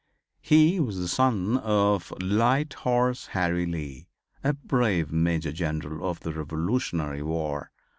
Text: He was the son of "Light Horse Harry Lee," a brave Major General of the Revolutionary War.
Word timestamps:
He 0.41 0.79
was 0.79 0.97
the 0.97 1.07
son 1.07 1.57
of 1.57 2.11
"Light 2.19 2.73
Horse 2.73 3.27
Harry 3.37 3.67
Lee," 3.67 4.07
a 4.43 4.53
brave 4.53 5.11
Major 5.11 5.51
General 5.51 6.09
of 6.09 6.21
the 6.21 6.33
Revolutionary 6.33 7.21
War. 7.21 7.69